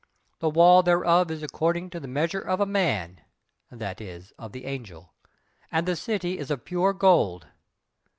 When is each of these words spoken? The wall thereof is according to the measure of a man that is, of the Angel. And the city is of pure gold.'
The 0.39 0.49
wall 0.49 0.81
thereof 0.81 1.29
is 1.29 1.43
according 1.43 1.91
to 1.91 1.99
the 1.99 2.07
measure 2.07 2.41
of 2.41 2.59
a 2.59 2.65
man 2.65 3.21
that 3.69 4.01
is, 4.01 4.31
of 4.35 4.51
the 4.51 4.65
Angel. 4.65 5.13
And 5.71 5.87
the 5.87 5.95
city 5.95 6.39
is 6.39 6.49
of 6.49 6.65
pure 6.65 6.91
gold.' 6.91 7.45